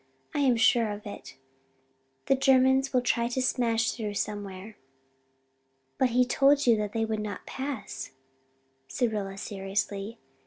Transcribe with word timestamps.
I 0.33 0.39
am 0.39 0.55
sure 0.57 0.89
of 0.89 1.05
it. 1.05 1.37
The 2.25 2.33
Germans 2.33 2.91
will 2.91 3.03
try 3.03 3.27
to 3.27 3.39
smash 3.39 3.91
through 3.91 4.15
somewhere." 4.15 4.75
"But 5.99 6.09
he 6.09 6.25
told 6.25 6.65
you 6.65 6.75
that 6.77 6.93
they 6.93 7.05
would 7.05 7.19
not 7.19 7.45
pass," 7.45 8.09
said 8.87 9.11
Rilla, 9.13 9.37
seriously. 9.37 10.17